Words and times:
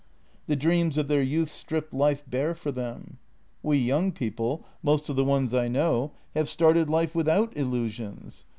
The 0.47 0.55
dreams 0.55 0.97
of 0.97 1.07
their 1.07 1.21
youth 1.21 1.51
stripped 1.51 1.93
life 1.93 2.23
bare 2.27 2.55
for 2.55 2.71
them. 2.71 3.19
We 3.61 3.77
young 3.77 4.11
people, 4.13 4.65
most 4.81 5.09
of 5.09 5.15
the 5.15 5.23
ones 5.23 5.53
I 5.53 5.67
know, 5.67 6.11
have 6.33 6.49
started 6.49 6.89
life 6.89 7.13
without 7.13 7.55
illusions. 7.55 8.45